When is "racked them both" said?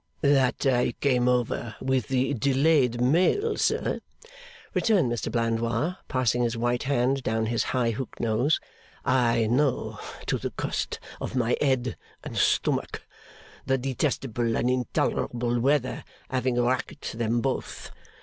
16.59-17.91